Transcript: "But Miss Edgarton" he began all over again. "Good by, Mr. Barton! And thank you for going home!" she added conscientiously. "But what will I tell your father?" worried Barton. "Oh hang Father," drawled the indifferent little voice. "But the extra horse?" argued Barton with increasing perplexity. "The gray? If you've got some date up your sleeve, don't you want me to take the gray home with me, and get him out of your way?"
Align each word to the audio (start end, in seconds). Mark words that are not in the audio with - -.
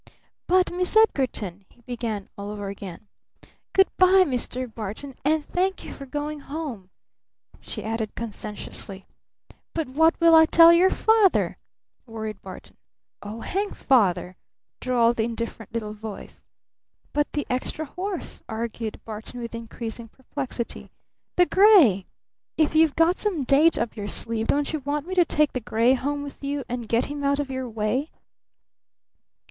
"But 0.47 0.71
Miss 0.71 0.97
Edgarton" 0.97 1.63
he 1.69 1.81
began 1.83 2.27
all 2.35 2.49
over 2.49 2.69
again. 2.69 3.07
"Good 3.71 3.87
by, 3.97 4.23
Mr. 4.25 4.65
Barton! 4.65 5.13
And 5.23 5.45
thank 5.45 5.83
you 5.83 5.93
for 5.93 6.07
going 6.07 6.39
home!" 6.39 6.89
she 7.59 7.83
added 7.83 8.15
conscientiously. 8.15 9.05
"But 9.75 9.87
what 9.89 10.19
will 10.19 10.33
I 10.33 10.47
tell 10.47 10.73
your 10.73 10.89
father?" 10.89 11.59
worried 12.07 12.41
Barton. 12.41 12.77
"Oh 13.21 13.41
hang 13.41 13.73
Father," 13.73 14.37
drawled 14.79 15.17
the 15.17 15.23
indifferent 15.25 15.71
little 15.71 15.93
voice. 15.93 16.45
"But 17.13 17.31
the 17.33 17.45
extra 17.47 17.85
horse?" 17.85 18.41
argued 18.49 18.99
Barton 19.05 19.39
with 19.39 19.53
increasing 19.53 20.07
perplexity. 20.07 20.89
"The 21.35 21.45
gray? 21.45 22.07
If 22.57 22.73
you've 22.73 22.95
got 22.95 23.19
some 23.19 23.43
date 23.43 23.77
up 23.77 23.95
your 23.95 24.07
sleeve, 24.07 24.47
don't 24.47 24.73
you 24.73 24.79
want 24.79 25.05
me 25.05 25.13
to 25.13 25.25
take 25.25 25.53
the 25.53 25.59
gray 25.59 25.93
home 25.93 26.23
with 26.23 26.41
me, 26.41 26.63
and 26.67 26.89
get 26.89 27.05
him 27.05 27.23
out 27.23 27.39
of 27.39 27.51
your 27.51 27.69
way?" 27.69 28.09